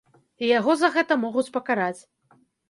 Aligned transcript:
І 0.45 0.47
яго 0.59 0.75
за 0.79 0.89
гэта 0.95 1.17
могуць 1.27 1.45
пакараць. 1.59 2.01